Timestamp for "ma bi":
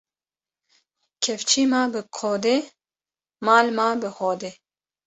1.71-2.01, 3.77-4.09